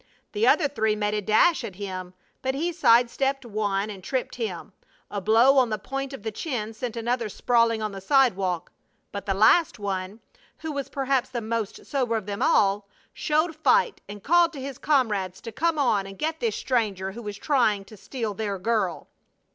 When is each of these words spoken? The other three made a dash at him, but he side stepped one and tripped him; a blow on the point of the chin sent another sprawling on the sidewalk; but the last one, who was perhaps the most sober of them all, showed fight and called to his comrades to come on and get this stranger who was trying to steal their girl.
The 0.31 0.47
other 0.47 0.67
three 0.67 0.95
made 0.95 1.13
a 1.13 1.21
dash 1.21 1.63
at 1.63 1.75
him, 1.75 2.15
but 2.41 2.55
he 2.55 2.73
side 2.73 3.07
stepped 3.07 3.45
one 3.45 3.91
and 3.91 4.03
tripped 4.03 4.33
him; 4.33 4.73
a 5.11 5.21
blow 5.21 5.59
on 5.59 5.69
the 5.69 5.77
point 5.77 6.11
of 6.11 6.23
the 6.23 6.31
chin 6.31 6.73
sent 6.73 6.97
another 6.97 7.29
sprawling 7.29 7.83
on 7.83 7.91
the 7.91 8.01
sidewalk; 8.01 8.71
but 9.11 9.27
the 9.27 9.35
last 9.35 9.77
one, 9.77 10.19
who 10.57 10.71
was 10.71 10.89
perhaps 10.89 11.29
the 11.29 11.39
most 11.39 11.85
sober 11.85 12.15
of 12.17 12.25
them 12.25 12.41
all, 12.41 12.89
showed 13.13 13.55
fight 13.55 14.01
and 14.09 14.23
called 14.23 14.53
to 14.53 14.59
his 14.59 14.79
comrades 14.79 15.39
to 15.41 15.51
come 15.51 15.77
on 15.77 16.07
and 16.07 16.17
get 16.17 16.39
this 16.39 16.55
stranger 16.55 17.11
who 17.11 17.21
was 17.21 17.37
trying 17.37 17.85
to 17.85 17.95
steal 17.95 18.33
their 18.33 18.57
girl. 18.57 19.07